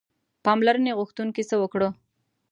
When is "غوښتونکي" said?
0.99-1.43